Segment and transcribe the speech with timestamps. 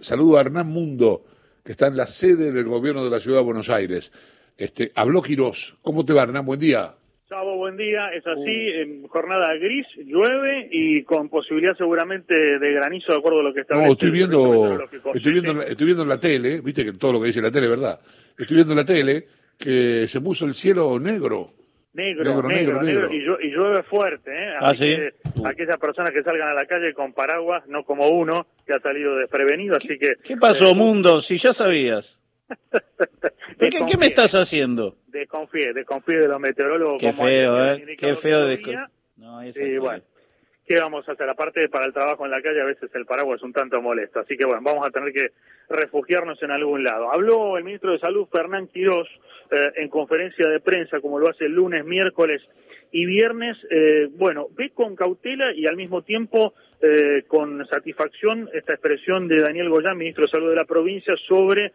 [0.00, 1.24] Saludo a Hernán Mundo,
[1.64, 4.12] que está en la sede del gobierno de la ciudad de Buenos Aires.
[4.56, 5.76] Este, habló Quirós.
[5.82, 6.46] ¿Cómo te va, Hernán?
[6.46, 6.94] Buen día.
[7.28, 8.12] Chavo, buen día.
[8.14, 8.80] Es así, uh.
[8.80, 13.62] en jornada gris, llueve y con posibilidad seguramente de granizo, de acuerdo a lo que
[13.62, 13.88] establece.
[13.88, 14.80] No, estoy viendo,
[15.14, 17.66] estoy viendo, estoy viendo en la tele, viste que todo lo que dice la tele
[17.66, 18.00] es verdad.
[18.38, 19.26] Estoy viendo en la tele
[19.58, 21.54] que se puso el cielo negro
[21.98, 24.54] Negro, negro, negro, Y, llueve fuerte, ¿eh?
[24.60, 28.46] Así ¿Ah, que aquellas personas que salgan a la calle con paraguas, no como uno
[28.68, 30.16] que ha salido desprevenido, así que...
[30.22, 31.22] ¿Qué pasó, eh, Mundo?
[31.22, 32.20] Si ya sabías.
[33.58, 34.96] ¿Qué, ¿Qué, me estás haciendo?
[35.06, 37.00] Desconfíe, desconfíe de los meteorólogos.
[37.00, 37.96] Qué feo, ¿eh?
[37.98, 38.46] Qué feo.
[38.46, 38.60] De...
[39.16, 40.02] No, es y bueno,
[40.66, 41.28] ¿qué vamos a hacer?
[41.28, 44.20] Aparte, para el trabajo en la calle, a veces el paraguas es un tanto molesto.
[44.20, 45.28] Así que bueno, vamos a tener que
[45.70, 47.10] refugiarnos en algún lado.
[47.10, 49.08] Habló el ministro de Salud, Fernán Quirós,
[49.50, 52.42] eh, en conferencia de prensa, como lo hace el lunes, miércoles
[52.92, 58.74] y viernes, eh, bueno, ve con cautela y al mismo tiempo eh, con satisfacción esta
[58.74, 61.72] expresión de Daniel Goyán, ministro de Salud de la provincia, sobre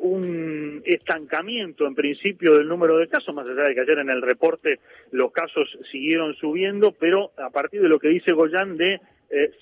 [0.00, 4.20] un estancamiento en principio del número de casos, más allá de que ayer en el
[4.20, 4.78] reporte
[5.10, 9.00] los casos siguieron subiendo, pero a partir de lo que dice Goyán de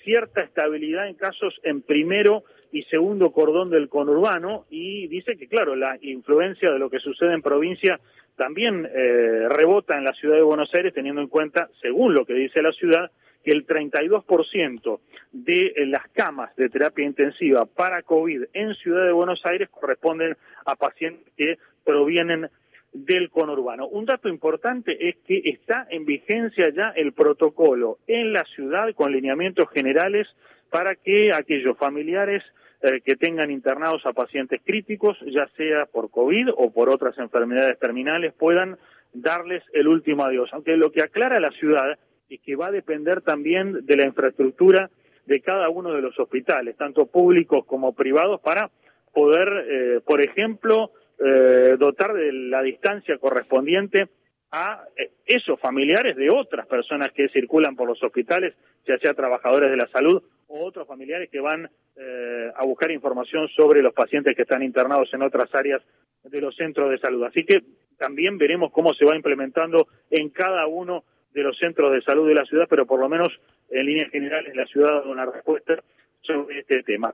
[0.03, 2.43] cierta estabilidad en casos en primero
[2.73, 7.33] y segundo cordón del conurbano y dice que, claro, la influencia de lo que sucede
[7.33, 7.99] en provincia
[8.35, 12.33] también eh, rebota en la ciudad de Buenos Aires, teniendo en cuenta, según lo que
[12.33, 13.11] dice la ciudad,
[13.43, 14.99] que el 32%
[15.31, 20.75] de las camas de terapia intensiva para COVID en Ciudad de Buenos Aires corresponden a
[20.75, 22.49] pacientes que provienen
[22.91, 23.87] del conurbano.
[23.87, 29.11] Un dato importante es que está en vigencia ya el protocolo en la ciudad con
[29.11, 30.27] lineamientos generales
[30.71, 32.43] para que aquellos familiares
[32.85, 37.79] eh, que tengan internados a pacientes críticos, ya sea por COVID o por otras enfermedades
[37.79, 38.77] terminales, puedan
[39.13, 40.49] darles el último adiós.
[40.51, 41.97] Aunque lo que aclara la ciudad
[42.29, 44.89] es que va a depender también de la infraestructura
[45.25, 48.69] de cada uno de los hospitales, tanto públicos como privados, para
[49.13, 50.91] poder, eh, por ejemplo,
[51.23, 54.09] eh, dotar de la distancia correspondiente
[54.51, 54.83] a
[55.25, 58.55] esos familiares de otras personas que circulan por los hospitales,
[58.85, 63.47] ya sea trabajadores de la salud o otros familiares que van eh, a buscar información
[63.49, 65.81] sobre los pacientes que están internados en otras áreas
[66.23, 67.23] de los centros de salud.
[67.23, 67.61] Así que
[67.97, 72.35] también veremos cómo se va implementando en cada uno de los centros de salud de
[72.35, 73.29] la ciudad, pero por lo menos
[73.69, 75.83] en líneas generales la ciudad da una respuesta
[76.21, 77.13] sobre este tema.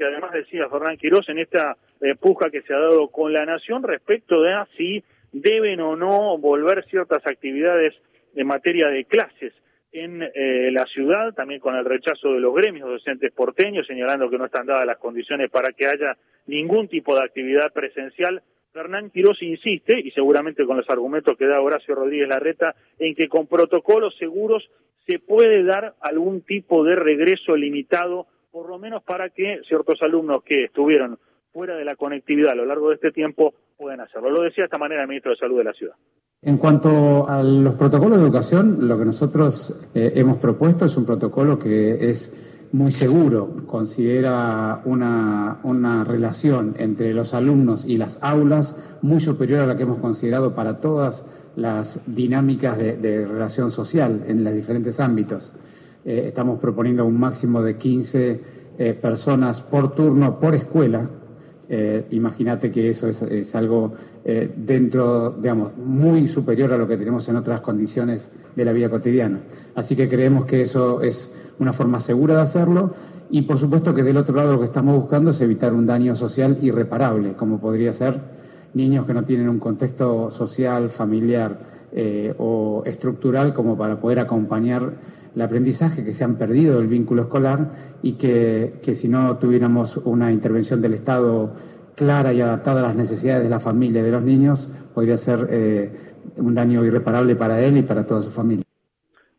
[0.00, 3.82] Además decía Fernán Quirós en esta eh, puja que se ha dado con la Nación
[3.82, 7.94] respecto de si deben o no volver ciertas actividades
[8.34, 9.52] en materia de clases
[9.92, 14.38] en eh, la ciudad, también con el rechazo de los gremios docentes porteños, señalando que
[14.38, 16.16] no están dadas las condiciones para que haya
[16.46, 18.42] ningún tipo de actividad presencial.
[18.72, 23.28] Fernán Quirós insiste, y seguramente con los argumentos que da Horacio Rodríguez Larreta, en que
[23.28, 24.66] con protocolos seguros
[25.06, 30.42] se puede dar algún tipo de regreso limitado, por lo menos para que ciertos alumnos
[30.42, 31.18] que estuvieron
[31.52, 33.54] fuera de la conectividad a lo largo de este tiempo
[33.90, 34.30] hacerlo.
[34.30, 35.94] Lo decía de esta manera el ministro de Salud de la ciudad.
[36.40, 41.06] En cuanto a los protocolos de educación, lo que nosotros eh, hemos propuesto es un
[41.06, 48.98] protocolo que es muy seguro, considera una, una, relación entre los alumnos y las aulas
[49.02, 54.42] muy superior a la que hemos considerado para todas las dinámicas de, relación social en
[54.42, 55.52] los diferentes ámbitos.
[56.04, 58.40] Eh, estamos proponiendo un máximo de 15
[58.78, 61.08] eh, personas por turno por escuela,
[61.68, 67.28] eh, imagínate que eso es, algo eh, dentro, digamos, muy superior a lo que tenemos
[67.28, 69.40] en otras condiciones de la vida cotidiana.
[69.74, 72.94] Así que creemos que eso es una forma segura de hacerlo
[73.30, 76.14] y por supuesto que del otro lado lo que estamos buscando es evitar un daño
[76.16, 78.20] social irreparable, como podría ser
[78.74, 81.58] niños que no tienen un contexto social, familiar
[81.92, 84.94] eh, o estructural como para poder acompañar
[85.34, 87.72] el aprendizaje, que se han perdido el vínculo escolar
[88.02, 91.54] y que, que si no tuviéramos una intervención del Estado
[91.94, 95.46] clara y adaptada a las necesidades de la familia y de los niños, podría ser
[95.50, 95.92] eh,
[96.38, 98.64] un daño irreparable para él y para toda su familia.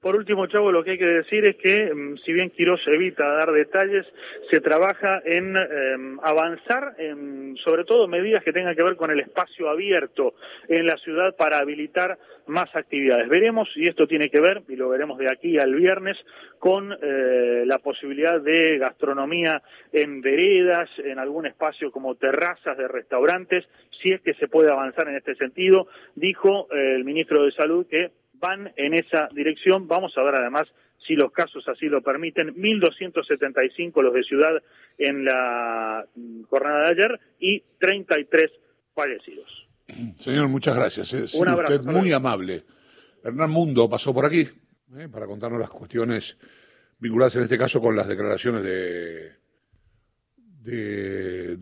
[0.03, 3.25] Por último, Chavo, lo que hay que decir es que, mm, si bien Quirós evita
[3.25, 4.05] dar detalles,
[4.51, 9.21] se trabaja en em, avanzar en, sobre todo, medidas que tengan que ver con el
[9.21, 10.33] espacio abierto
[10.67, 12.17] en la ciudad para habilitar
[12.47, 13.29] más actividades.
[13.29, 16.17] Veremos, y esto tiene que ver, y lo veremos de aquí al viernes,
[16.59, 19.61] con eh, la posibilidad de gastronomía
[19.93, 23.63] en veredas, en algún espacio como terrazas de restaurantes,
[24.01, 25.87] si es que se puede avanzar en este sentido.
[26.13, 28.11] Dijo eh, el ministro de Salud que
[28.43, 29.87] van en esa dirección.
[29.87, 30.67] Vamos a ver además
[31.07, 34.61] si los casos así lo permiten, 1.275 los de ciudad
[34.97, 38.51] en la mm, jornada de ayer y 33
[38.93, 39.67] fallecidos.
[40.19, 41.13] Señor, muchas gracias.
[41.13, 42.63] Es Un abrazo, usted muy amable.
[43.23, 44.41] Hernán Mundo pasó por aquí
[44.97, 46.37] eh, para contarnos las cuestiones
[46.99, 49.43] vinculadas en este caso con las declaraciones de
[50.63, 51.51] de,